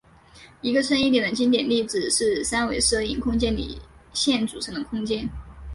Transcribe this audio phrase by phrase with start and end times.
[0.61, 3.79] 一个深一点的经典例子是三维射影空间里
[4.13, 5.29] 线组成的空间。